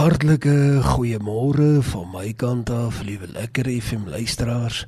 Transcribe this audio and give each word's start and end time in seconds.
Hartlike 0.00 0.80
goeiemôre 0.80 1.82
van 1.84 2.06
my 2.08 2.30
kant 2.32 2.70
af, 2.72 3.02
liewe 3.04 3.26
lekker 3.34 3.68
FM 3.68 4.08
luisteraars. 4.08 4.86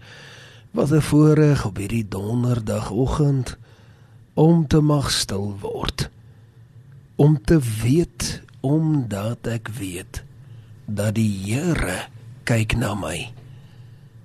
Wat 0.72 0.90
'n 0.90 1.04
voorreg 1.04 1.66
op 1.66 1.76
hierdie 1.76 2.08
donderdagoggend 2.08 3.56
om 4.34 4.66
te 4.66 4.80
mag 4.80 5.10
stil 5.10 5.56
word. 5.60 6.08
Om 7.16 7.44
te 7.44 7.60
weet 7.82 8.42
omdat 8.60 9.46
ek 9.46 9.68
weet 9.68 10.24
dat 10.84 11.14
die 11.14 11.44
Here 11.44 12.08
kyk 12.42 12.76
na 12.76 12.94
my. 12.94 13.32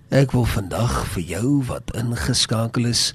Ek 0.07 0.31
wil 0.31 0.45
vandag 0.45 1.05
vir 1.07 1.23
jou 1.23 1.63
wat 1.63 1.95
ingeskakel 1.95 2.85
is 2.85 3.13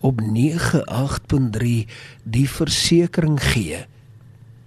op 0.00 0.20
98.3 0.20 1.86
die 2.22 2.50
versekering 2.50 3.42
gee 3.42 3.86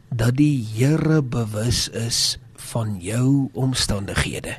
dat 0.09 0.37
die 0.37 0.65
Here 0.75 1.21
bewus 1.21 1.87
is 1.89 2.37
van 2.55 2.97
jou 2.99 3.49
omstandighede. 3.53 4.57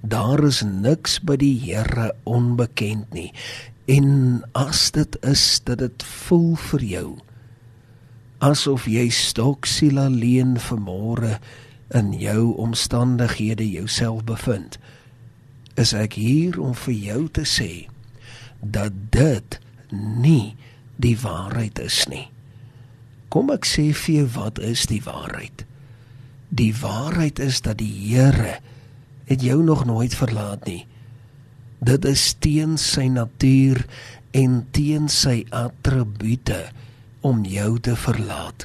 Daar 0.00 0.44
is 0.46 0.62
niks 0.62 1.18
by 1.20 1.36
die 1.36 1.56
Here 1.58 2.12
onbekend 2.22 3.12
nie. 3.12 3.32
En 3.88 4.42
as 4.52 4.90
dit 4.94 5.16
is 5.26 5.60
dat 5.64 5.78
dit 5.78 6.02
voel 6.02 6.54
vir 6.70 6.84
jou 6.84 7.08
asof 8.38 8.86
jy 8.86 9.08
stoksiel 9.10 9.98
alleen 9.98 10.58
vermore 10.62 11.38
in 11.94 12.12
jou 12.14 12.54
omstandighede 12.60 13.66
jouself 13.66 14.22
bevind, 14.28 14.78
is 15.74 15.94
ek 15.96 16.18
hier 16.18 16.58
om 16.62 16.74
vir 16.86 16.94
jou 16.94 17.22
te 17.34 17.46
sê 17.48 17.88
dat 18.60 18.94
dit 19.14 19.58
nie 19.90 20.54
die 21.02 21.16
waarheid 21.18 21.78
is 21.82 22.04
nie. 22.10 22.28
Kom 23.28 23.50
ek 23.52 23.66
sê 23.68 23.90
vir 23.92 24.22
jou 24.22 24.28
wat 24.38 24.58
is 24.64 24.86
die 24.88 25.02
waarheid? 25.04 25.64
Die 26.48 26.72
waarheid 26.72 27.40
is 27.44 27.60
dat 27.60 27.76
die 27.82 27.92
Here 27.92 28.56
het 29.28 29.42
jou 29.44 29.60
nog 29.62 29.84
nooit 29.84 30.14
verlaat 30.16 30.64
nie. 30.64 30.86
Dit 31.84 32.08
is 32.08 32.32
teen 32.40 32.78
sy 32.80 33.04
natuur 33.12 33.84
en 34.32 34.62
teen 34.72 35.10
sy 35.12 35.42
attribute 35.52 36.62
om 37.20 37.44
jou 37.44 37.76
te 37.84 37.96
verlaat. 38.00 38.64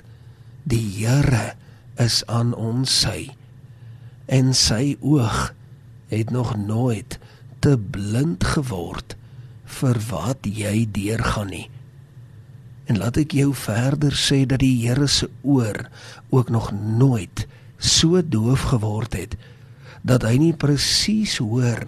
Die 0.63 0.85
Here 0.95 1.57
is 1.99 2.23
aan 2.31 2.55
ons 2.55 3.01
sy 3.03 3.33
en 4.31 4.53
sy 4.55 4.95
oog 5.03 5.51
het 6.07 6.31
nog 6.31 6.55
nooit 6.55 7.19
te 7.59 7.75
blind 7.75 8.43
geword 8.55 9.17
vir 9.79 9.99
wat 10.07 10.47
jy 10.47 10.85
deurgaan 10.95 11.51
nie. 11.51 11.67
En 12.93 12.99
laat 13.01 13.15
ek 13.17 13.31
jou 13.33 13.47
verder 13.57 14.13
sê 14.13 14.43
dat 14.45 14.61
die 14.61 14.75
Here 14.83 15.07
se 15.09 15.25
oor 15.41 15.87
ook 16.29 16.51
nog 16.53 16.67
nooit 16.77 17.47
so 17.81 18.21
doof 18.21 18.67
geword 18.69 19.17
het 19.17 19.33
dat 20.05 20.21
hy 20.27 20.35
nie 20.37 20.53
presies 20.53 21.39
hoor 21.41 21.87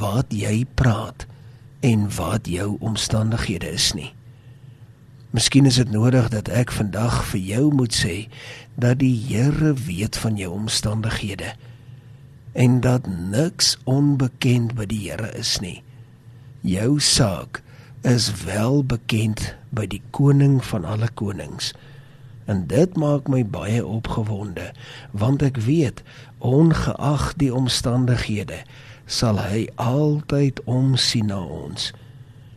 wat 0.00 0.32
jy 0.32 0.62
praat 0.80 1.26
en 1.84 2.08
wat 2.16 2.48
jou 2.48 2.78
omstandighede 2.80 3.74
is 3.76 3.90
nie. 3.92 4.08
Miskien 5.36 5.68
is 5.68 5.76
dit 5.76 5.92
nodig 5.92 6.32
dat 6.32 6.48
ek 6.48 6.72
vandag 6.72 7.20
vir 7.34 7.44
jou 7.52 7.62
moet 7.68 7.92
sê 7.92 8.16
dat 8.80 9.02
die 9.04 9.12
Here 9.28 9.76
weet 9.76 10.16
van 10.16 10.40
jou 10.40 10.54
omstandighede 10.56 11.52
en 12.56 12.80
dat 12.80 13.04
niks 13.04 13.76
onbekend 13.84 14.72
by 14.80 14.88
die 14.88 15.10
Here 15.10 15.28
is 15.36 15.58
nie. 15.60 15.82
Jou 16.64 16.96
saak 17.04 17.60
is 18.02 18.42
wel 18.44 18.84
bekend 18.84 19.54
by 19.74 19.86
die 19.86 20.02
koning 20.10 20.64
van 20.64 20.84
alle 20.84 21.08
konings. 21.14 21.72
En 22.48 22.66
dit 22.66 22.96
maak 22.96 23.28
my 23.28 23.42
baie 23.44 23.84
opgewonde, 23.86 24.70
want 25.12 25.42
ek 25.42 25.60
weet 25.66 26.02
ongeag 26.38 27.32
die 27.36 27.50
omstandighede 27.54 28.62
sal 29.08 29.40
hy 29.40 29.66
altyd 29.80 30.60
omsien 30.68 31.28
na 31.32 31.40
ons. 31.42 31.90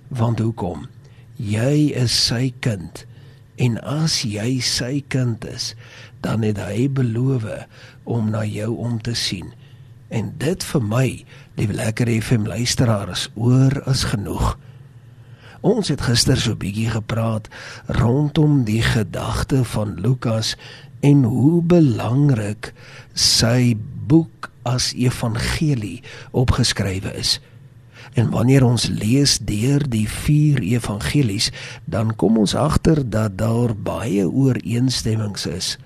Want 0.07 0.39
hoekom? 0.39 0.87
Jy 1.35 1.91
is 1.97 2.15
sy 2.27 2.53
kind. 2.59 3.05
En 3.61 3.77
as 3.83 4.21
jy 4.27 4.59
sy 4.63 5.03
kind 5.11 5.43
is, 5.47 5.73
dan 6.21 6.43
het 6.45 6.59
hy 6.61 6.87
beloof 6.91 7.47
om 8.03 8.29
na 8.31 8.43
jou 8.47 8.75
om 8.77 8.99
te 9.01 9.15
sien. 9.15 9.53
En 10.11 10.33
dit 10.37 10.63
vir 10.71 10.83
my, 10.83 11.07
die 11.55 11.67
lekker 11.71 12.09
FM 12.21 12.47
luisteraars, 12.51 13.29
oor 13.35 13.81
is 13.87 14.03
genoeg. 14.11 14.57
Ons 15.61 15.91
het 15.93 16.01
gister 16.01 16.39
so 16.41 16.57
bietjie 16.57 16.89
gepraat 16.89 17.45
rondom 18.01 18.63
die 18.65 18.81
gedagte 18.81 19.61
van 19.75 19.93
Lukas 20.01 20.55
en 21.05 21.21
hoe 21.29 21.61
belangrik 21.61 22.71
sy 23.13 23.77
boek 24.09 24.49
as 24.65 24.91
evangelie 24.97 26.01
opgeskrywe 26.33 27.13
is. 27.17 27.37
En 28.17 28.33
wanneer 28.33 28.65
ons 28.65 28.89
lees 28.89 29.37
deur 29.37 29.85
die 29.85 30.07
vier 30.09 30.59
evangelies, 30.65 31.51
dan 31.85 32.15
kom 32.17 32.41
ons 32.41 32.57
agter 32.57 33.03
dat 33.05 33.37
daar 33.37 33.75
baie 33.77 34.25
ooreenstemmings 34.25 35.45
is, 35.45 35.77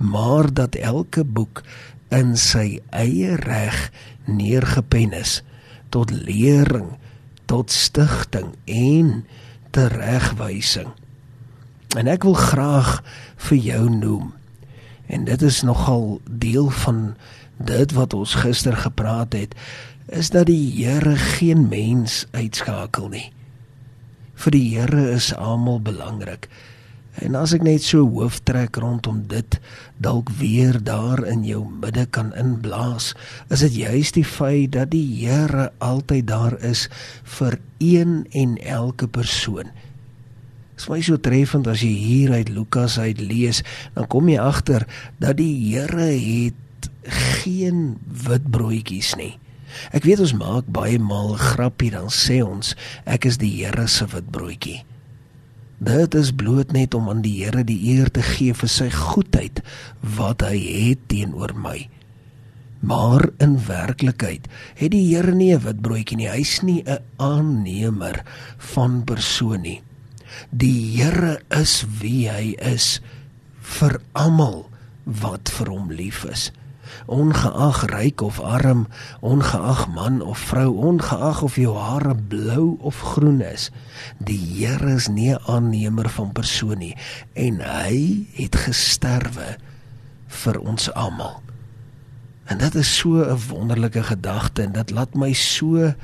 maar 0.00 0.48
dat 0.48 0.80
elke 0.80 1.24
boek 1.24 1.62
in 2.08 2.34
sy 2.40 2.80
eie 2.88 3.36
reg 3.36 3.90
neergepen 4.24 5.12
is 5.12 5.42
tot 5.92 6.10
lering 6.10 6.96
tot 7.54 7.70
stigting 7.70 8.54
en 8.66 9.22
teregwysing. 9.70 10.90
En 11.94 12.10
ek 12.10 12.26
wil 12.26 12.34
graag 12.34 12.96
vir 13.46 13.58
jou 13.62 13.84
noem. 13.90 14.32
En 15.06 15.26
dit 15.28 15.42
is 15.46 15.62
nogal 15.62 16.18
deel 16.26 16.72
van 16.82 17.14
dit 17.62 17.94
wat 17.94 18.16
ons 18.18 18.34
gister 18.42 18.74
gepraat 18.74 19.36
het, 19.38 19.54
is 20.10 20.32
dat 20.34 20.50
die 20.50 20.66
Here 20.74 21.14
geen 21.36 21.68
mens 21.70 22.24
uitskakel 22.34 23.12
nie. 23.14 23.28
Vir 24.34 24.56
die 24.56 24.66
Here 24.74 25.04
is 25.14 25.30
almal 25.34 25.78
belangrik. 25.78 26.50
En 27.22 27.36
as 27.38 27.52
ek 27.54 27.62
net 27.62 27.84
so 27.86 28.02
hooftrek 28.16 28.74
rondom 28.82 29.20
dit 29.30 29.58
dalk 30.02 30.32
weer 30.40 30.80
daar 30.82 31.22
in 31.30 31.44
jou 31.46 31.62
midde 31.62 32.06
kan 32.10 32.32
inblaas, 32.38 33.12
is 33.54 33.62
dit 33.62 33.76
juis 33.84 34.10
die 34.16 34.26
feit 34.26 34.72
dat 34.74 34.90
die 34.90 35.06
Here 35.22 35.70
altyd 35.78 36.26
daar 36.26 36.58
is 36.58 36.88
vir 37.36 37.60
een 37.78 38.24
en 38.34 38.56
elke 38.58 39.06
persoon. 39.06 39.70
Dit 40.74 40.82
is 40.82 40.88
my 40.90 40.98
so 41.06 41.20
treffend 41.22 41.70
as 41.70 41.84
jy 41.86 41.92
hier 41.94 42.34
uit 42.34 42.50
Lukas 42.50 42.98
uit 42.98 43.22
lees, 43.22 43.62
dan 43.94 44.10
kom 44.10 44.28
jy 44.28 44.40
agter 44.42 44.88
dat 45.22 45.38
die 45.38 45.54
Here 45.70 46.10
het 46.10 46.90
geen 47.04 47.94
wit 48.26 48.50
broodjies 48.50 49.14
nie. 49.20 49.36
Ek 49.94 50.06
weet 50.06 50.22
ons 50.22 50.34
maak 50.38 50.66
baie 50.70 50.98
maal 50.98 51.34
grappie 51.38 51.92
dan 51.94 52.10
sê 52.10 52.40
ons 52.42 52.74
ek 53.06 53.30
is 53.30 53.38
die 53.38 53.52
Here 53.60 53.86
se 53.90 54.06
wit 54.10 54.26
broodjie. 54.34 54.82
Dit 55.84 56.14
is 56.16 56.30
bloot 56.32 56.70
net 56.72 56.94
om 56.96 57.10
aan 57.12 57.20
die 57.24 57.42
Here 57.42 57.64
die 57.66 57.76
eer 57.92 58.08
te 58.08 58.22
gee 58.24 58.54
vir 58.56 58.70
sy 58.72 58.86
goedheid 58.94 59.60
wat 60.16 60.44
hy 60.46 60.56
het 60.56 61.02
teenoor 61.12 61.52
my. 61.60 61.76
Maar 62.84 63.26
in 63.44 63.58
werklikheid 63.66 64.48
het 64.78 64.92
die 64.94 65.04
Here 65.10 65.34
nie 65.34 65.52
'n 65.52 65.60
wit 65.60 65.82
broodjie 65.82 66.16
nie. 66.16 66.28
Hy's 66.28 66.62
nie 66.62 66.82
'n 66.86 67.02
aannemer 67.16 68.24
van 68.58 69.04
persoon 69.04 69.62
nie. 69.62 69.82
Die 70.50 70.96
Here 70.96 71.40
is 71.50 71.84
wie 72.00 72.28
hy 72.30 72.56
is 72.58 73.00
vir 73.60 74.00
almal 74.12 74.70
wat 75.04 75.48
vir 75.48 75.68
hom 75.68 75.90
lief 75.90 76.24
is 76.24 76.50
ongeag 77.06 77.84
ryk 77.90 78.20
of 78.20 78.40
arm, 78.40 78.86
ongeag 79.20 79.88
man 79.94 80.22
of 80.22 80.38
vrou, 80.38 80.74
ongeag 80.76 81.42
of 81.42 81.56
jou 81.56 81.76
hare 81.76 82.14
blou 82.14 82.76
of 82.80 83.00
groen 83.00 83.40
is. 83.40 83.70
Die 84.18 84.38
Here 84.38 84.94
is 84.94 85.08
nie 85.08 85.32
'n 85.32 85.42
aannemer 85.46 86.08
van 86.08 86.32
persoon 86.32 86.78
nie 86.78 86.96
en 87.34 87.60
hy 87.60 88.26
het 88.34 88.56
gesterwe 88.56 89.56
vir 90.26 90.60
ons 90.60 90.92
almal. 90.92 91.42
En 92.44 92.58
dit 92.58 92.74
is 92.74 92.96
so 92.96 93.24
'n 93.24 93.38
wonderlike 93.48 94.02
gedagte 94.02 94.62
en 94.62 94.72
dit 94.72 94.90
laat 94.90 95.14
my 95.14 95.32
so 95.32 95.94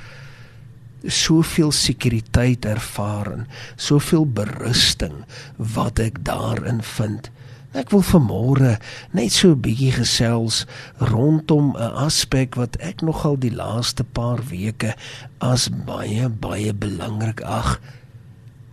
soveel 1.07 1.73
sekuriteit 1.73 2.65
ervaar 2.65 3.33
en 3.33 3.47
soveel 3.77 4.27
berusting 4.27 5.25
wat 5.57 5.99
ek 5.99 6.25
daarin 6.25 6.83
vind. 6.83 7.31
Ek 7.71 7.93
wil 7.95 8.03
vanmôre 8.03 8.79
net 9.15 9.31
so 9.31 9.55
'n 9.55 9.63
bietjie 9.63 9.93
gesels 9.95 10.67
rondom 10.99 11.77
'n 11.79 11.93
aspek 12.03 12.57
wat 12.59 12.75
ek 12.83 13.03
nogal 13.03 13.39
die 13.39 13.55
laaste 13.55 14.03
paar 14.03 14.43
weke 14.51 14.97
as 15.39 15.69
baie 15.69 16.29
baie 16.29 16.75
belangrik 16.75 17.41
ag. 17.43 17.81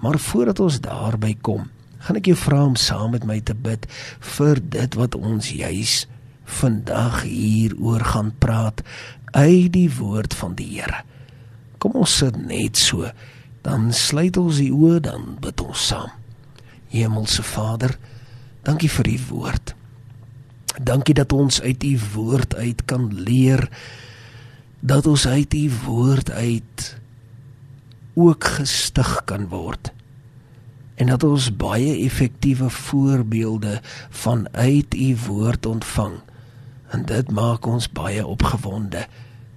Maar 0.02 0.18
voordat 0.18 0.60
ons 0.60 0.82
daarby 0.82 1.38
kom, 1.42 1.70
gaan 2.00 2.18
ek 2.18 2.26
jou 2.26 2.36
vra 2.36 2.66
om 2.66 2.76
saam 2.76 3.12
met 3.12 3.24
my 3.24 3.40
te 3.40 3.54
bid 3.54 3.86
vir 4.20 4.58
dit 4.70 4.94
wat 4.96 5.16
ons 5.16 5.50
juis 5.50 6.08
vandag 6.46 7.22
hier 7.22 7.76
oor 7.80 8.02
gaan 8.02 8.34
praat 8.40 8.82
uit 9.32 9.72
die 9.74 9.92
woord 9.94 10.34
van 10.34 10.56
die 10.56 10.80
Here. 10.80 11.04
Kom 11.78 11.92
ons 11.92 12.18
sit 12.18 12.36
net 12.36 12.78
so, 12.78 13.06
dan 13.62 13.94
sluit 13.94 14.38
ons 14.38 14.58
die 14.58 14.72
oë 14.72 15.00
dan 15.00 15.38
bid 15.42 15.62
ons 15.62 15.88
saam. 15.88 16.10
Hemelse 16.90 17.44
Vader, 17.44 17.98
Dankie 18.68 18.92
vir 18.92 19.08
u 19.08 19.18
woord. 19.30 19.76
Dankie 20.78 21.16
dat 21.16 21.32
ons 21.34 21.62
uit 21.62 21.84
u 21.84 21.94
woord 22.14 22.56
uit 22.56 22.86
kan 22.86 23.08
leer 23.16 23.70
dat 24.80 25.08
ons 25.08 25.28
uit 25.28 25.54
u 25.54 25.72
woord 25.86 26.32
uit 26.32 26.98
ook 28.14 28.44
gestig 28.44 29.22
kan 29.26 29.48
word 29.48 29.92
en 30.96 31.08
dat 31.08 31.24
ons 31.24 31.50
baie 31.56 31.98
effektiewe 32.06 32.70
voorbeelde 32.70 33.82
vanuit 34.10 34.96
u 34.96 35.18
woord 35.28 35.66
ontvang 35.66 36.14
en 36.90 37.06
dit 37.06 37.32
maak 37.32 37.66
ons 37.66 37.90
baie 37.90 38.26
opgewonde 38.26 39.06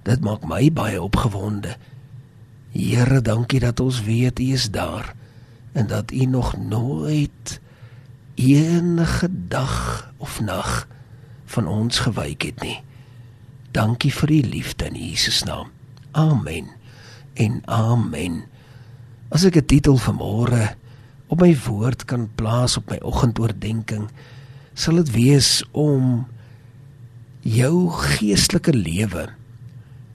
dit 0.03 0.19
maak 0.21 0.45
my 0.45 0.71
baie 0.73 1.01
opgewonde 1.01 1.77
Here 2.71 3.21
dankie 3.21 3.59
dat 3.59 3.79
ons 3.79 4.03
weet 4.03 4.39
u 4.39 4.43
is 4.55 4.69
daar 4.71 5.15
en 5.71 5.87
dat 5.87 6.11
u 6.11 6.25
nog 6.25 6.57
nooit 6.57 7.59
enige 8.41 9.29
dag 9.47 10.09
of 10.17 10.41
nag 10.41 10.87
van 11.45 11.67
ons 11.67 12.03
gewyk 12.07 12.49
het 12.49 12.61
nie 12.65 12.79
dankie 13.71 14.11
vir 14.11 14.31
u 14.31 14.41
liefde 14.57 14.89
in 14.89 14.97
Jesus 14.99 15.43
naam 15.47 15.69
amen 16.11 16.73
en 17.33 17.61
amen 17.65 18.43
as 19.29 19.45
ek 19.45 19.61
'n 19.61 19.65
titel 19.65 19.97
vir 19.97 20.15
môre 20.17 20.75
op 21.31 21.39
my 21.39 21.53
woord 21.67 22.05
kan 22.05 22.29
plaas 22.35 22.77
op 22.77 22.89
my 22.89 22.99
oggendoordenkings 22.99 24.11
sal 24.73 24.95
dit 25.03 25.11
wees 25.11 25.63
om 25.71 26.25
jou 27.41 27.89
geestelike 27.89 28.73
lewe 28.73 29.27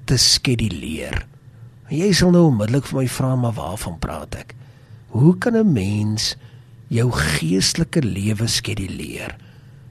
te 0.06 0.16
skeduleer. 0.20 1.24
Jy 1.90 2.10
sal 2.14 2.32
nou 2.34 2.46
onmiddellik 2.50 2.86
vir 2.88 3.00
my 3.00 3.06
vra 3.10 3.32
maar 3.38 3.56
waarvan 3.56 3.98
praat 4.02 4.38
ek? 4.38 4.54
Hoe 5.14 5.34
kan 5.38 5.56
'n 5.56 5.72
mens 5.72 6.36
jou 6.92 7.10
geestelike 7.12 8.02
lewe 8.04 8.48
skeduleer? 8.50 9.36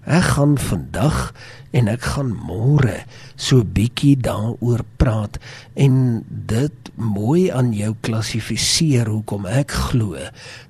Ek 0.05 0.35
gaan 0.35 0.53
vandag 0.61 1.33
en 1.73 1.89
ek 1.89 2.03
gaan 2.13 2.29
môre 2.37 2.99
so 3.33 3.65
bietjie 3.65 4.13
daaroor 4.21 4.83
praat 5.01 5.39
en 5.73 6.21
dit 6.29 6.91
mooi 6.95 7.49
aan 7.49 7.73
jou 7.73 7.95
klassifiseer 8.05 9.09
hoekom 9.09 9.47
ek 9.49 9.73
glo 9.89 10.13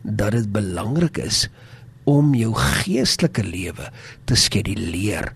dat 0.04 0.38
dit 0.38 0.48
belangrik 0.56 1.20
is 1.20 1.46
om 2.08 2.32
jou 2.38 2.54
geestelike 2.56 3.44
lewe 3.44 3.90
te 4.30 4.38
skeduleer. 4.40 5.34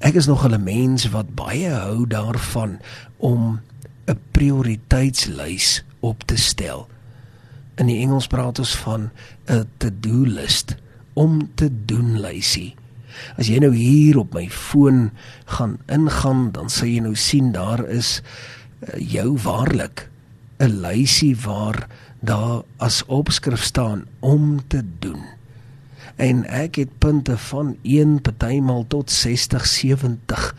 Ek 0.00 0.14
is 0.14 0.30
nog 0.30 0.46
'n 0.46 0.62
mens 0.62 1.10
wat 1.10 1.34
baie 1.34 1.68
hou 1.68 2.06
daarvan 2.06 2.78
om 3.18 3.60
'n 4.06 4.18
prioriteitslys 4.32 5.82
op 6.00 6.22
te 6.24 6.36
stel. 6.36 6.88
In 7.80 7.88
die 7.88 8.02
Engels 8.04 8.28
praat 8.28 8.60
ons 8.60 8.74
van 8.84 9.08
'n 9.48 9.64
to-do 9.80 10.24
list 10.28 10.76
om 11.16 11.48
te 11.54 11.68
doen 11.84 12.20
lysie. 12.20 12.74
As 13.36 13.48
jy 13.48 13.58
nou 13.58 13.72
hier 13.74 14.18
op 14.18 14.34
my 14.34 14.48
foon 14.50 15.10
gaan 15.44 15.78
ingaan, 15.88 16.50
dan 16.52 16.68
sal 16.68 16.88
jy 16.88 17.00
nou 17.00 17.14
sien 17.16 17.52
daar 17.52 17.88
is 17.88 18.20
uh, 18.20 19.00
jou 19.00 19.38
waarlik 19.42 20.10
'n 20.58 20.80
lysie 20.84 21.36
waar 21.36 21.88
daar 22.20 22.62
as 22.76 23.04
opskrif 23.06 23.62
staan 23.64 24.04
om 24.20 24.60
te 24.68 24.84
doen. 24.98 25.24
En 26.16 26.44
ek 26.44 26.74
het 26.74 26.98
punte 26.98 27.38
van 27.38 27.76
1 27.82 28.20
partymal 28.20 28.84
tot 28.88 29.10
60, 29.10 29.66
70 29.66 30.54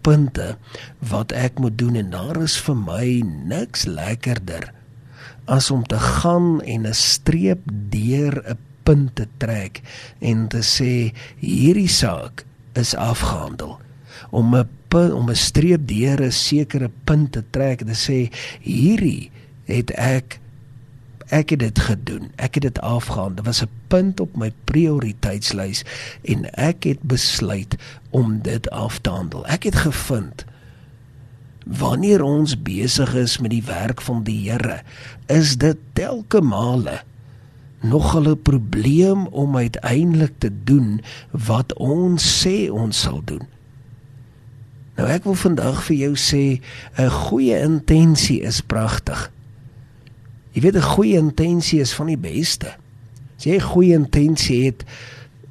punte 0.00 0.56
wat 0.98 1.32
ek 1.32 1.58
moet 1.58 1.78
doen 1.78 1.94
en 1.94 2.10
daar 2.10 2.42
is 2.42 2.58
vir 2.60 2.76
my 2.76 3.22
niks 3.46 3.86
lekkerder 3.86 4.72
as 5.44 5.70
om 5.70 5.82
te 5.86 5.98
gaan 5.98 6.62
en 6.62 6.86
'n 6.86 6.94
streep 6.94 7.60
deur 7.90 8.42
'n 8.48 8.58
punt 8.82 9.14
te 9.14 9.26
trek 9.36 9.80
en 10.18 10.48
te 10.48 10.62
sê 10.62 11.12
hierdie 11.38 11.88
saak 11.88 12.44
is 12.72 12.94
afgehandel. 12.94 13.78
Om 14.30 14.54
'n 14.54 14.68
om 14.94 15.30
'n 15.30 15.34
streep 15.34 15.88
deur 15.88 16.22
'n 16.22 16.32
sekere 16.32 16.90
punt 17.04 17.32
te 17.32 17.42
trek 17.50 17.80
en 17.80 17.86
te 17.86 17.98
sê 17.98 18.30
hierdie 18.60 19.30
het 19.64 19.90
ek 19.90 20.40
ek 21.28 21.50
het 21.50 21.58
dit 21.58 21.78
gedoen. 21.78 22.30
Ek 22.36 22.54
het 22.54 22.62
dit 22.62 22.80
afgehandel. 22.80 23.34
Dit 23.34 23.44
was 23.44 23.62
'n 23.62 23.70
punt 23.88 24.20
op 24.20 24.36
my 24.36 24.52
prioriteitslys 24.64 25.84
en 26.22 26.50
ek 26.54 26.84
het 26.84 27.02
besluit 27.02 27.76
om 28.10 28.42
dit 28.42 28.70
af 28.70 28.98
te 28.98 29.10
handel. 29.10 29.46
Ek 29.46 29.62
het 29.62 29.74
gevind 29.74 30.44
wanneer 31.64 32.22
ons 32.22 32.54
besig 32.62 33.14
is 33.16 33.38
met 33.40 33.50
die 33.50 33.64
werk 33.64 34.02
van 34.04 34.22
die 34.24 34.36
Here 34.50 34.82
is 35.32 35.56
dit 35.56 35.80
telke 35.96 36.40
male 36.44 37.00
nog 37.80 38.16
'n 38.16 38.42
probleem 38.42 39.26
om 39.26 39.56
uiteindelik 39.56 40.32
te 40.38 40.50
doen 40.64 41.00
wat 41.30 41.74
ons 41.74 42.44
sê 42.44 42.70
ons 42.70 43.00
sal 43.00 43.20
doen. 43.24 43.46
Nou 44.96 45.08
ek 45.08 45.24
wil 45.24 45.34
vandag 45.34 45.84
vir 45.84 45.96
jou 45.96 46.14
sê 46.16 46.60
'n 46.96 47.10
goeie 47.10 47.60
intensie 47.60 48.40
is 48.40 48.60
pragtig. 48.60 49.30
Jy 50.52 50.60
weet 50.60 50.76
'n 50.76 50.82
goeie 50.82 51.16
intensie 51.16 51.80
is 51.80 51.94
van 51.94 52.06
die 52.06 52.18
beste. 52.18 52.76
As 53.36 53.44
jy 53.44 53.54
'n 53.54 53.60
goeie 53.60 53.94
intensie 53.94 54.64
het, 54.64 54.84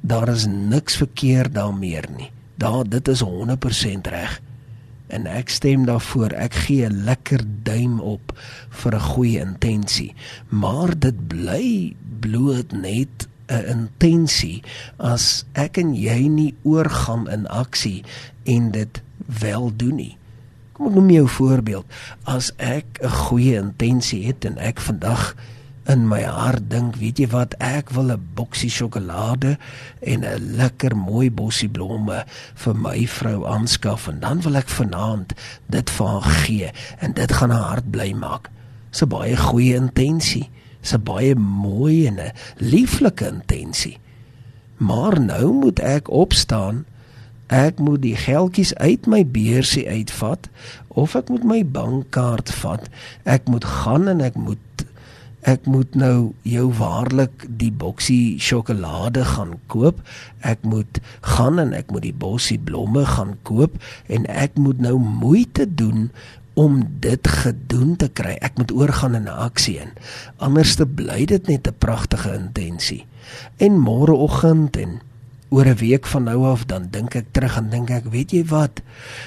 daar 0.00 0.28
is 0.28 0.46
niks 0.46 0.96
verkeerd 0.96 1.54
daarmee 1.54 2.00
nie. 2.16 2.30
Daar 2.54 2.88
dit 2.88 3.08
is 3.08 3.20
100% 3.20 4.06
reg 4.06 4.40
en 5.14 5.28
ek 5.30 5.48
stem 5.48 5.86
daarvoor. 5.88 6.34
Ek 6.34 6.54
gee 6.66 6.88
'n 6.88 7.04
lekker 7.04 7.42
duim 7.62 8.00
op 8.00 8.34
vir 8.70 8.94
'n 8.94 9.00
goeie 9.00 9.40
intensie. 9.40 10.14
Maar 10.48 10.98
dit 10.98 11.28
bly 11.28 11.96
bloot 12.20 12.72
net 12.72 13.28
'n 13.48 13.64
intensie 13.68 14.62
as 14.96 15.44
ek 15.52 15.78
en 15.78 15.94
jy 15.94 16.28
nie 16.28 16.54
oorgaan 16.62 17.28
in 17.28 17.46
aksie 17.46 18.04
en 18.44 18.70
dit 18.70 19.02
wel 19.40 19.72
doen 19.76 19.96
nie. 19.96 20.16
Kom 20.72 20.86
ek 20.86 20.94
noem 20.94 21.10
jou 21.10 21.28
voorbeeld. 21.28 21.86
As 22.24 22.52
ek 22.56 22.98
'n 23.02 23.08
goeie 23.08 23.56
intensie 23.60 24.26
het 24.26 24.44
en 24.44 24.58
ek 24.58 24.80
vandag 24.80 25.36
in 25.86 26.08
my 26.08 26.22
hart 26.22 26.70
dink, 26.70 26.96
weet 26.96 27.18
jy 27.20 27.26
wat, 27.32 27.54
ek 27.60 27.90
wil 27.92 28.12
'n 28.12 28.28
boksie 28.34 28.70
sjokolade 28.70 29.58
en 30.00 30.24
'n 30.24 30.56
lekker 30.56 30.96
mooi 30.96 31.30
bossie 31.30 31.68
blomme 31.68 32.24
vir 32.54 32.74
my 32.74 33.06
vrou 33.06 33.44
aanskaf 33.46 34.08
en 34.08 34.20
dan 34.20 34.40
wil 34.40 34.56
ek 34.56 34.68
vanaand 34.68 35.34
dit 35.68 35.90
vir 35.90 36.06
haar 36.06 36.30
gee 36.44 36.70
en 36.98 37.12
dit 37.12 37.32
gaan 37.32 37.50
haar 37.50 37.68
hart 37.68 37.90
bly 37.90 38.12
maak. 38.12 38.50
Dis 38.90 39.02
'n 39.02 39.08
baie 39.08 39.36
goeie 39.36 39.74
intensie. 39.74 40.50
Dis 40.80 40.94
'n 40.94 41.02
baie 41.02 41.34
mooi 41.34 42.06
en 42.06 42.18
'n 42.20 42.32
lieflike 42.58 43.26
intensie. 43.26 43.98
Maar 44.76 45.20
nou 45.20 45.52
moet 45.52 45.78
ek 45.78 46.10
opstaan. 46.10 46.84
Ek 47.46 47.78
moet 47.78 48.02
die 48.02 48.16
geldjies 48.16 48.74
uit 48.74 49.06
my 49.06 49.26
beursie 49.26 49.88
uitvat 49.88 50.48
of 50.88 51.14
ek 51.14 51.28
moet 51.28 51.44
my 51.44 51.66
bankkaart 51.66 52.50
vat. 52.50 52.88
Ek 53.22 53.48
moet 53.48 53.64
gaan 53.64 54.08
en 54.08 54.20
ek 54.20 54.34
moet 54.34 54.58
ek 55.44 55.66
moet 55.68 55.92
nou 55.94 56.32
jou 56.48 56.68
waarlik 56.78 57.44
die 57.60 57.72
boksie 57.72 58.40
sjokolade 58.40 59.24
gaan 59.34 59.58
koop. 59.68 60.00
Ek 60.40 60.64
moet 60.64 61.00
gaan 61.20 61.60
en 61.60 61.74
ek 61.76 61.92
moet 61.92 62.06
die 62.06 62.16
bossie 62.16 62.58
blomme 62.58 63.04
gaan 63.04 63.36
koop 63.44 63.76
en 64.08 64.24
ek 64.24 64.56
moet 64.56 64.80
nou 64.80 64.96
moeite 64.96 65.68
doen 65.68 66.08
om 66.56 66.80
dit 67.04 67.28
gedoen 67.28 67.96
te 68.00 68.08
kry. 68.08 68.38
Ek 68.40 68.56
moet 68.56 68.72
oorgaan 68.72 69.14
in 69.14 69.28
'n 69.28 69.36
aksie 69.48 69.78
in. 69.84 69.92
Anderste 70.38 70.86
bly 70.86 71.24
dit 71.26 71.46
net 71.46 71.68
'n 71.68 71.76
pragtige 71.78 72.32
intensie. 72.32 73.06
En 73.56 73.72
môreoggend 73.80 74.76
en 74.76 75.00
oor 75.48 75.66
'n 75.66 75.76
week 75.76 76.06
van 76.06 76.24
nou 76.24 76.46
af 76.46 76.64
dan 76.66 76.88
dink 76.90 77.14
ek 77.14 77.26
terug 77.30 77.56
en 77.56 77.70
dink 77.70 77.90
ek, 77.90 78.04
weet 78.04 78.30
jy 78.30 78.44
wat? 78.44 78.80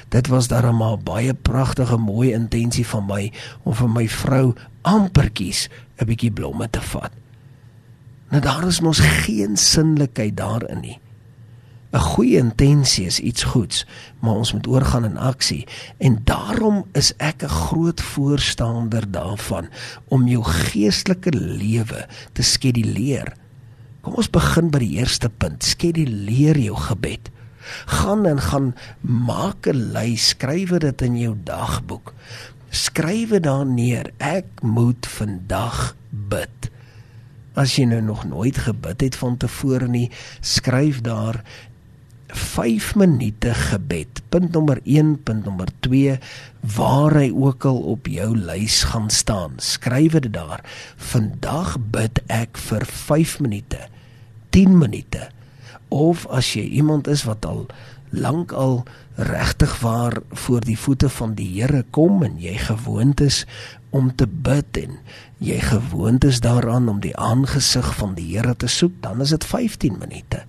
Dit 0.08 0.26
was 0.26 0.48
darmal 0.48 0.98
baie 0.98 1.34
pragtige 1.34 1.96
mooi 1.96 2.32
intensie 2.32 2.86
van 2.86 3.06
my 3.06 3.32
om 3.62 3.74
vir 3.74 3.88
my 3.88 4.08
vrou 4.08 4.54
ampertjies 4.82 5.68
'n 5.98 6.06
bietjie 6.06 6.30
blomme 6.30 6.70
te 6.70 6.80
vat. 6.80 7.12
Nou 8.30 8.40
daar 8.42 8.66
is 8.66 8.80
mos 8.80 9.00
geen 9.00 9.56
sinlikheid 9.56 10.36
daarin 10.36 10.80
nie. 10.80 10.98
'n 11.92 11.98
Goeie 11.98 12.36
intensie 12.36 13.06
is 13.06 13.18
iets 13.20 13.42
goeds, 13.42 13.86
maar 14.20 14.34
ons 14.34 14.52
moet 14.52 14.66
oorgaan 14.66 15.04
in 15.04 15.16
aksie 15.16 15.66
en 15.98 16.20
daarom 16.24 16.84
is 16.92 17.14
ek 17.16 17.42
'n 17.42 17.48
groot 17.48 18.00
voorstander 18.00 19.10
daarvan 19.10 19.68
om 20.08 20.28
jou 20.28 20.44
geestelike 20.44 21.32
lewe 21.32 22.06
te 22.32 22.42
skeduleer. 22.42 23.32
Kom 24.02 24.14
ons 24.14 24.30
begin 24.30 24.70
by 24.70 24.78
die 24.78 24.98
eerste 25.00 25.28
punt. 25.28 25.64
Skeduleer 25.64 26.58
jou 26.58 26.76
gebed. 26.76 27.30
Gaan 27.86 28.26
en 28.26 28.40
gaan 28.40 28.74
maak 29.00 29.66
'n 29.66 29.92
lys, 29.92 30.28
skryf 30.28 30.70
dit 30.78 31.02
in 31.02 31.18
jou 31.18 31.36
dagboek. 31.44 32.14
Skryf 32.70 33.32
dit 33.36 33.42
daar 33.42 33.66
neer. 33.66 34.10
Ek 34.18 34.62
moet 34.62 35.06
vandag 35.06 35.94
bid. 36.10 36.70
As 37.58 37.74
jy 37.78 37.88
nou 37.90 38.02
nog 38.04 38.24
nooit 38.28 38.58
gebid 38.68 39.00
het 39.02 39.16
van 39.18 39.36
tevore 39.40 39.88
nie, 39.90 40.08
skryf 40.40 41.00
daar 41.06 41.42
5 42.28 42.94
minute 43.00 43.54
gebed. 43.54 44.20
Punt 44.28 44.52
nommer 44.52 44.80
1, 44.84 45.16
punt 45.22 45.44
nommer 45.44 45.68
2 45.80 46.18
waar 46.76 47.16
hy 47.16 47.30
ook 47.32 47.64
al 47.64 47.80
op 47.96 48.06
jou 48.06 48.30
lys 48.36 48.82
gaan 48.92 49.10
staan. 49.10 49.56
Skryf 49.56 50.20
dit 50.20 50.32
daar. 50.32 50.62
Vandag 50.96 51.78
bid 51.90 52.20
ek 52.26 52.60
vir 52.68 52.86
5 52.86 53.40
minute, 53.40 53.88
10 54.50 54.78
minute 54.78 55.28
of 55.88 56.26
as 56.28 56.52
jy 56.52 56.66
iemand 56.80 57.08
is 57.08 57.24
wat 57.24 57.46
al 57.48 57.66
lank 58.10 58.52
al 58.52 58.84
regtig 59.14 59.80
waar 59.80 60.20
voor 60.30 60.60
die 60.60 60.78
voete 60.78 61.08
van 61.08 61.34
die 61.34 61.48
Here 61.60 61.84
kom 61.90 62.22
en 62.22 62.38
jy 62.38 62.54
gewoond 62.58 63.20
is 63.20 63.44
om 63.90 64.14
te 64.14 64.26
bid 64.26 64.78
en 64.78 64.98
jy 65.38 65.58
gewoond 65.60 66.24
is 66.24 66.40
daaraan 66.40 66.88
om 66.88 67.00
die 67.00 67.16
aangesig 67.16 67.88
van 67.98 68.14
die 68.14 68.36
Here 68.36 68.56
te 68.56 68.66
soek, 68.66 68.92
dan 69.00 69.20
is 69.20 69.34
dit 69.34 69.44
15 69.44 69.98
minute. 69.98 70.44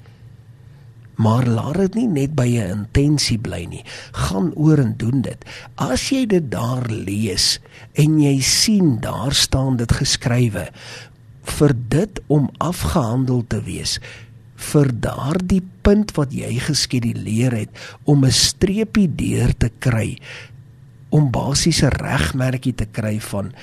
Maar 1.20 1.48
laat 1.48 1.76
dit 1.76 1.96
nie 2.00 2.08
net 2.08 2.36
by 2.36 2.48
'n 2.48 2.72
intensie 2.72 3.38
bly 3.38 3.66
nie. 3.70 3.84
Gaan 4.12 4.54
oor 4.56 4.80
en 4.80 4.94
doen 4.98 5.22
dit. 5.22 5.46
As 5.76 6.10
jy 6.10 6.26
dit 6.26 6.52
daar 6.52 6.88
lees 6.88 7.60
en 7.94 8.22
jy 8.22 8.40
sien 8.42 9.00
daar 9.00 9.34
staan 9.34 9.78
dit 9.78 9.92
geskrywe 9.92 10.70
vir 11.44 11.74
dit 11.88 12.22
om 12.28 12.50
afgehandel 12.58 13.44
te 13.48 13.62
wees 13.64 14.00
vir 14.60 14.92
daardie 15.02 15.64
punt 15.86 16.12
wat 16.18 16.34
jy 16.36 16.52
geskeduleer 16.62 17.56
het 17.56 17.72
om 18.04 18.26
'n 18.26 18.32
streepie 18.32 19.08
deur 19.08 19.54
te 19.58 19.72
kry 19.80 20.18
om 21.10 21.32
basiese 21.32 21.90
regmerkie 21.90 22.76
te 22.76 22.86
kry 22.86 23.20
van 23.20 23.54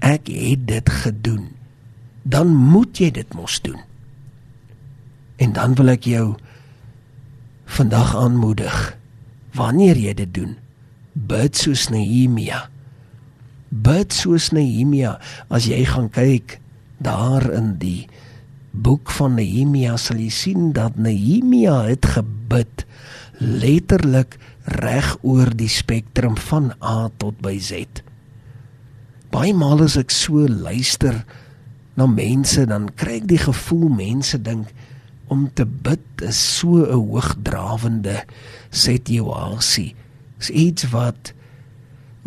ek 0.00 0.28
het 0.28 0.66
dit 0.66 0.88
gedoen. 0.90 1.48
Dan 2.22 2.54
moet 2.54 2.98
jy 2.98 3.10
dit 3.10 3.34
mos 3.34 3.60
doen. 3.60 3.80
En 5.36 5.52
dan 5.52 5.74
wil 5.74 5.88
ek 5.88 6.04
jou 6.04 6.34
vandag 7.64 8.16
aanmoedig. 8.16 8.96
Wanneer 9.52 9.96
jy 9.96 10.14
dit 10.14 10.34
doen 10.34 10.56
bid 11.16 11.56
soos 11.56 11.88
Nehemia. 11.88 12.68
Bid 13.72 14.12
soos 14.12 14.52
Nehemia. 14.52 15.16
As 15.48 15.64
jy 15.68 15.80
gaan 15.88 16.10
kyk 16.12 16.58
daar 17.00 17.46
in 17.56 17.76
die 17.80 18.06
boek 18.82 19.10
van 19.16 19.36
Nehemia 19.38 19.96
sal 20.00 20.20
jy 20.20 20.30
sien 20.32 20.72
dat 20.76 20.98
Nehemia 21.00 21.82
het 21.88 22.06
gebid 22.16 22.84
letterlik 23.40 24.36
reg 24.80 25.16
oor 25.22 25.52
die 25.56 25.70
spektrum 25.70 26.36
van 26.48 26.72
A 26.82 27.08
tot 27.20 27.38
by 27.44 27.56
Z. 27.60 28.02
Baie 29.32 29.54
maal 29.56 29.84
as 29.84 29.96
ek 30.00 30.12
so 30.14 30.46
luister 30.48 31.22
na 31.96 32.06
mense 32.10 32.66
dan 32.68 32.90
kry 32.98 33.20
ek 33.20 33.30
die 33.30 33.40
gevoel 33.40 33.88
mense 33.92 34.38
dink 34.42 34.72
om 35.32 35.48
te 35.58 35.66
bid 35.66 36.22
is 36.22 36.38
so 36.38 36.84
'n 36.84 36.92
hoogdrawende 36.92 38.24
situasie. 38.70 39.94
Dis 40.38 40.50
iets 40.50 40.90
wat 40.92 41.32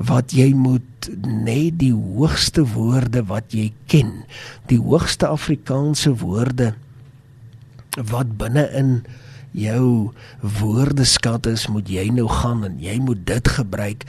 wat 0.07 0.31
jy 0.35 0.51
moet 0.55 1.09
net 1.27 1.79
die 1.81 1.93
hoogste 1.93 2.63
woorde 2.73 3.25
wat 3.27 3.55
jy 3.55 3.69
ken, 3.91 4.21
die 4.71 4.79
hoogste 4.79 5.27
Afrikaanse 5.27 6.13
woorde 6.21 6.73
wat 7.97 8.37
binne 8.39 8.63
in 8.77 8.99
jou 9.57 10.11
woordeskat 10.59 11.47
is, 11.49 11.65
moet 11.73 11.89
jy 11.89 12.05
nou 12.13 12.27
gaan 12.29 12.61
en 12.67 12.77
jy 12.81 12.99
moet 13.01 13.23
dit 13.27 13.49
gebruik 13.49 14.05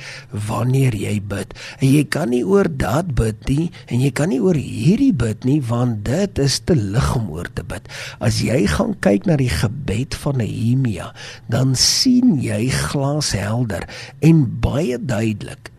wanneer 0.48 0.94
jy 0.96 1.16
bid. 1.32 1.54
En 1.80 1.88
jy 1.88 2.04
kan 2.12 2.30
nie 2.32 2.42
oor 2.44 2.68
dat 2.68 3.14
bid 3.16 3.40
nie 3.48 3.70
en 3.88 4.04
jy 4.04 4.12
kan 4.12 4.30
nie 4.32 4.40
oor 4.44 4.58
hierdie 4.58 5.14
bid 5.16 5.48
nie 5.48 5.58
want 5.64 6.04
dit 6.06 6.42
is 6.44 6.60
te 6.60 6.76
lig 6.76 7.10
om 7.16 7.32
oor 7.32 7.48
te 7.56 7.64
bid. 7.64 7.88
As 8.20 8.42
jy 8.44 8.62
gaan 8.68 8.94
kyk 9.00 9.26
na 9.26 9.40
die 9.40 9.50
gebed 9.52 10.14
van 10.20 10.40
Nehemia, 10.44 11.10
dan 11.48 11.74
sien 11.78 12.36
jy 12.44 12.66
glashelder 12.90 13.88
en 14.20 14.44
baie 14.60 15.00
duidelik 15.00 15.72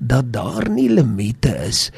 dat 0.00 0.32
daar 0.32 0.68
nie 0.72 0.88
limite 0.88 1.52
is 1.68 1.90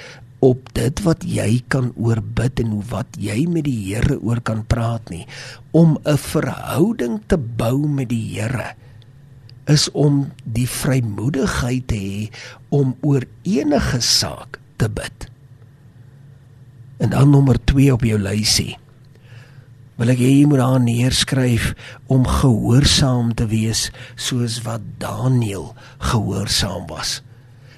op 0.43 0.67
dit 0.75 1.03
wat 1.07 1.23
jy 1.23 1.63
kan 1.71 1.93
oorbid 1.95 2.59
en 2.65 2.81
wat 2.91 3.15
jy 3.15 3.45
met 3.47 3.63
die 3.69 3.79
Here 3.87 4.19
oor 4.19 4.43
kan 4.43 4.65
praat 4.67 5.07
nie 5.15 5.23
om 5.71 5.99
'n 6.03 6.19
verhouding 6.19 7.23
te 7.31 7.39
bou 7.39 7.87
met 7.87 8.11
die 8.11 8.35
Here 8.35 8.75
is 9.71 9.87
om 9.95 10.33
die 10.43 10.67
vrymoedigheid 10.67 11.87
te 11.87 11.95
hê 11.95 12.31
om 12.69 12.97
oor 13.01 13.23
enige 13.43 14.01
saak 14.01 14.59
te 14.77 14.89
bid. 14.91 15.31
En 16.99 17.11
dan 17.11 17.31
nommer 17.31 17.65
2 17.65 17.93
op 17.93 18.03
jou 18.03 18.19
lysie. 18.19 18.79
Wil 19.97 20.09
ek 20.09 20.19
hê 20.19 20.31
jy 20.41 20.47
moet 20.47 20.59
daar 20.59 20.81
neerskryf 20.81 21.75
om 22.07 22.27
gehoorsaam 22.27 23.35
te 23.35 23.47
wees 23.47 23.93
soos 24.17 24.63
wat 24.63 24.81
Daniël 24.99 25.75
gehoorsaam 25.99 26.87
was 26.91 27.23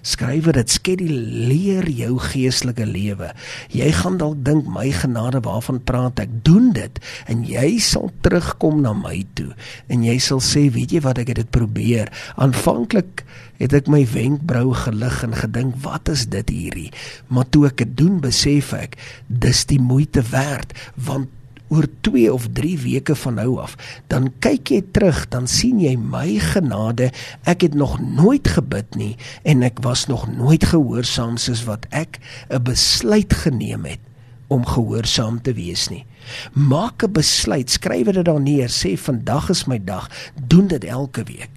skrywer 0.04 0.56
dit 0.58 0.70
skeduleer 0.70 1.88
jou 1.88 2.18
geestelike 2.22 2.86
lewe. 2.88 3.30
Jy 3.74 3.90
gaan 4.00 4.18
dalk 4.20 4.42
dink 4.46 4.68
my 4.70 4.90
genade 4.94 5.40
waarvan 5.44 5.80
praat 5.88 6.20
ek? 6.22 6.32
Doen 6.46 6.72
dit 6.76 7.00
en 7.30 7.44
jy 7.48 7.78
sal 7.82 8.10
terugkom 8.24 8.82
na 8.84 8.94
my 8.96 9.22
toe 9.38 9.52
en 9.92 10.04
jy 10.06 10.18
sal 10.22 10.42
sê, 10.44 10.66
weet 10.74 10.94
jy 10.94 11.04
wat 11.04 11.22
ek 11.22 11.32
het 11.32 11.42
dit 11.44 11.52
probeer. 11.54 12.12
Aanvanklik 12.36 13.24
het 13.62 13.74
ek 13.76 13.88
my 13.90 14.02
wenkbrau 14.10 14.74
gelig 14.84 15.20
en 15.24 15.36
gedink, 15.38 15.78
wat 15.84 16.10
is 16.12 16.26
dit 16.30 16.50
hierdie? 16.52 16.90
Maar 17.32 17.48
toe 17.54 17.68
ek 17.70 17.80
dit 17.84 17.96
doen, 18.04 18.18
besef 18.22 18.74
ek, 18.76 18.98
dis 19.28 19.64
die 19.70 19.80
moeite 19.80 20.24
werd 20.32 20.76
want 20.94 21.32
oor 21.74 21.88
2 22.06 22.32
of 22.32 22.46
3 22.54 22.78
weke 22.84 23.16
van 23.18 23.38
nou 23.40 23.58
af, 23.62 23.74
dan 24.12 24.30
kyk 24.44 24.70
jy 24.70 24.80
terug, 24.94 25.24
dan 25.32 25.48
sien 25.50 25.80
jy 25.82 25.94
my 25.98 26.38
genade. 26.42 27.10
Ek 27.48 27.66
het 27.66 27.74
nog 27.74 27.98
nooit 27.98 28.46
gebid 28.56 28.94
nie 28.98 29.14
en 29.42 29.66
ek 29.66 29.82
was 29.84 30.06
nog 30.10 30.28
nooit 30.30 30.64
gehoorsaam 30.70 31.36
soos 31.40 31.64
wat 31.66 31.88
ek 31.90 32.20
'n 32.50 32.62
besluit 32.62 33.32
geneem 33.42 33.84
het 33.84 34.02
om 34.48 34.66
gehoorsaam 34.66 35.42
te 35.42 35.54
wees 35.54 35.88
nie. 35.88 36.04
Maak 36.52 37.02
'n 37.02 37.12
besluit, 37.12 37.70
skryf 37.70 38.12
dit 38.12 38.24
daar 38.24 38.40
neer, 38.40 38.68
sê 38.68 38.96
vandag 38.96 39.50
is 39.50 39.66
my 39.66 39.78
dag, 39.78 40.10
doen 40.46 40.66
dit 40.68 40.84
elke 40.84 41.24
week 41.24 41.50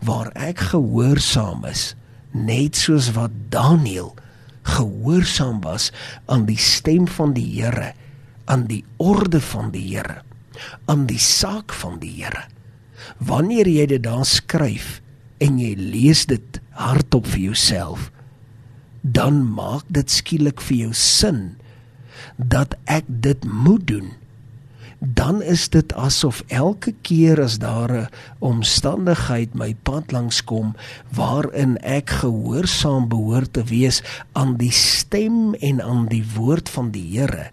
waar 0.00 0.30
ek 0.32 0.58
gehoorsaam 0.72 1.64
is, 1.64 1.94
net 2.32 2.76
soos 2.76 3.12
wat 3.12 3.30
Daniël 3.48 4.14
gehoorsaam 4.62 5.60
was 5.60 5.92
aan 6.26 6.44
die 6.44 6.58
stem 6.58 7.08
van 7.08 7.32
die 7.32 7.60
Here 7.60 7.92
aan 8.50 8.66
die 8.70 8.82
orde 8.98 9.40
van 9.52 9.70
die 9.74 9.84
Here, 9.92 10.20
aan 10.90 11.06
die 11.06 11.20
saak 11.22 11.72
van 11.72 12.00
die 12.02 12.12
Here. 12.18 12.48
Wanneer 13.22 13.68
jy 13.70 13.86
dit 13.94 14.02
daar 14.04 14.26
skryf 14.26 14.98
en 15.40 15.60
jy 15.62 15.72
lees 15.78 16.26
dit 16.28 16.60
hardop 16.76 17.28
vir 17.30 17.50
jouself, 17.50 18.10
dan 19.00 19.40
maak 19.54 19.86
dit 19.88 20.10
skielik 20.12 20.60
vir 20.60 20.86
jou 20.88 20.94
sin 20.96 21.40
dat 22.36 22.74
ek 22.90 23.06
dit 23.08 23.44
moet 23.44 23.86
doen 23.88 24.10
dan 25.00 25.42
is 25.42 25.68
dit 25.72 25.92
asof 25.96 26.42
elke 26.46 26.92
keer 27.00 27.40
as 27.40 27.58
daar 27.58 27.92
'n 27.92 28.08
omstandigheid 28.38 29.54
my 29.54 29.74
pad 29.82 30.12
langs 30.12 30.44
kom 30.44 30.76
waarin 31.08 31.78
ek 31.78 32.10
gehoorsaam 32.10 33.08
behoort 33.08 33.52
te 33.52 33.64
wees 33.64 34.02
aan 34.32 34.56
die 34.56 34.72
stem 34.72 35.54
en 35.54 35.82
aan 35.82 36.06
die 36.06 36.24
woord 36.34 36.68
van 36.68 36.90
die 36.90 37.18
Here 37.18 37.50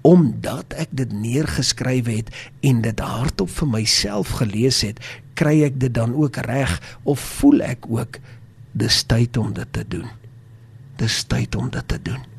omdat 0.00 0.72
ek 0.76 0.88
dit 0.90 1.12
neergeskryf 1.12 2.06
het 2.06 2.28
en 2.60 2.80
dit 2.80 3.00
hardop 3.00 3.50
vir 3.50 3.68
myself 3.68 4.28
gelees 4.28 4.80
het 4.80 5.00
kry 5.34 5.62
ek 5.64 5.80
dit 5.80 5.94
dan 5.94 6.14
ook 6.14 6.36
reg 6.36 6.98
of 7.02 7.20
voel 7.20 7.60
ek 7.60 7.88
ook 7.88 8.20
dis 8.72 9.02
tyd 9.02 9.36
om 9.36 9.52
dit 9.52 9.72
te 9.72 9.84
doen. 9.88 10.08
Dis 10.96 11.24
tyd 11.24 11.56
om 11.56 11.70
dit 11.70 11.88
te 11.88 12.02
doen 12.02 12.29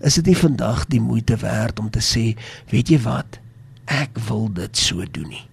is 0.00 0.16
dit 0.20 0.30
nie 0.32 0.36
vandag 0.36 0.86
die 0.88 1.00
moeite 1.00 1.36
werd 1.36 1.78
om 1.80 1.90
te 1.92 2.00
sê, 2.04 2.32
weet 2.72 2.88
jy 2.88 3.00
wat? 3.04 3.38
Ek 3.84 4.16
wil 4.28 4.48
dit 4.56 4.76
so 4.76 5.04
doen 5.04 5.28
nie. 5.28 5.44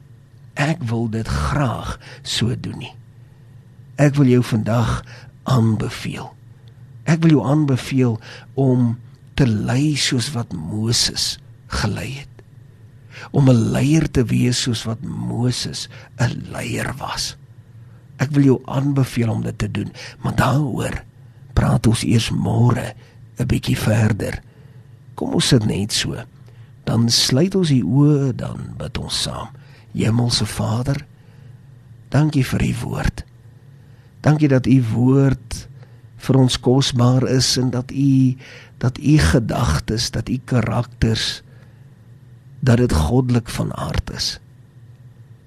Ek 0.57 0.81
wil 0.89 1.09
dit 1.13 1.27
graag 1.27 1.97
so 2.23 2.55
doen 2.55 2.79
nie. 2.81 2.93
Ek 3.97 4.15
wil 4.17 4.29
jou 4.29 4.43
vandag 4.45 5.01
aanbeveel. 5.49 6.31
Ek 7.07 7.21
wil 7.23 7.37
jou 7.37 7.43
aanbeveel 7.45 8.17
om 8.59 8.95
te 9.37 9.47
lei 9.47 9.95
soos 9.99 10.31
wat 10.35 10.53
Moses 10.53 11.37
gelei 11.81 12.23
het. 12.23 12.33
Om 13.31 13.49
'n 13.49 13.71
leier 13.73 14.07
te 14.11 14.23
wees 14.25 14.61
soos 14.61 14.83
wat 14.85 15.01
Moses 15.01 15.89
'n 16.19 16.49
leier 16.51 16.93
was. 16.97 17.35
Ek 18.17 18.31
wil 18.31 18.43
jou 18.43 18.61
aanbeveel 18.65 19.29
om 19.29 19.41
dit 19.41 19.57
te 19.57 19.71
doen, 19.71 19.91
maar 20.23 20.35
daaroor 20.35 21.03
praat 21.53 21.87
ons 21.87 22.03
eers 22.03 22.29
môre 22.29 22.93
'n 23.37 23.45
bietjie 23.45 23.77
verder. 23.77 24.41
Kom 25.15 25.33
ons 25.33 25.47
sit 25.47 25.65
net 25.65 25.91
so. 25.93 26.15
Dan 26.83 27.09
sluit 27.09 27.55
ons 27.55 27.69
die 27.69 27.83
oë 27.83 28.35
dan 28.35 28.73
bid 28.77 28.97
ons 28.97 29.21
saam. 29.21 29.49
Hemelse 29.93 30.45
Vader, 30.45 31.05
dankie 32.09 32.45
vir 32.45 32.63
u 32.63 32.73
woord. 32.83 33.23
Dankie 34.21 34.47
dat 34.47 34.67
u 34.67 34.83
woord 34.93 35.67
vir 36.17 36.35
ons 36.35 36.59
kosbaar 36.59 37.27
is 37.29 37.57
en 37.57 37.69
dat 37.69 37.91
u 37.91 38.37
dat 38.77 38.97
u 38.97 39.17
gedagtes, 39.17 40.11
dat 40.11 40.29
u 40.29 40.37
karakters 40.45 41.41
dat 42.59 42.77
dit 42.77 42.93
goddelik 42.93 43.49
van 43.49 43.73
aard 43.73 44.09
is. 44.13 44.39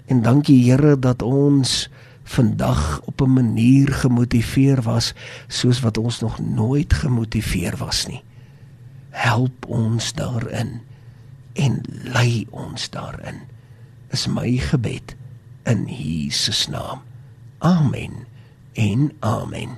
En 0.07 0.23
dankie 0.23 0.71
Here 0.71 0.99
dat 0.99 1.23
ons 1.23 1.89
vandag 2.31 3.01
op 3.05 3.21
'n 3.21 3.33
manier 3.33 3.93
gemotiveer 3.93 4.83
was 4.83 5.15
soos 5.47 5.81
wat 5.81 5.99
ons 5.99 6.21
nog 6.21 6.39
nooit 6.39 6.93
gemotiveer 6.93 7.77
was 7.77 8.07
nie. 8.07 8.23
Help 9.11 9.67
ons 9.67 10.13
daarin 10.13 10.81
en 11.53 11.81
lei 12.03 12.47
ons 12.51 12.91
daarin 12.91 13.41
is 14.11 14.27
my 14.27 14.57
gebed 14.57 15.15
in 15.63 15.87
Jesus 15.87 16.67
naam. 16.67 17.03
Amen. 17.59 18.13
En 18.73 19.13
amen. 19.19 19.71